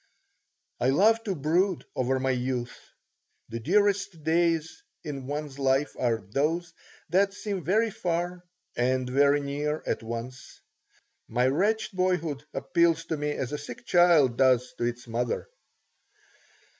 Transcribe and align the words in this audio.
I 0.79 0.89
love 0.89 1.23
to 1.25 1.35
brood 1.35 1.85
over 1.95 2.19
my 2.19 2.31
youth. 2.31 2.75
The 3.49 3.59
dearest 3.59 4.23
days 4.23 4.81
in 5.03 5.27
one's 5.27 5.59
life 5.59 5.95
are 5.95 6.23
those 6.27 6.73
that 7.09 7.35
seem 7.35 7.63
very 7.63 7.91
far 7.91 8.43
and 8.75 9.07
very 9.07 9.41
near 9.41 9.83
at 9.85 10.01
once. 10.01 10.59
My 11.27 11.45
wretched 11.45 11.95
boyhood 11.95 12.43
appeals 12.51 13.05
to 13.05 13.17
me 13.17 13.29
as 13.33 13.51
a 13.51 13.59
sick 13.59 13.85
child 13.85 14.37
does 14.39 14.73
to 14.79 14.85
its 14.85 15.05
mother. 15.07 15.47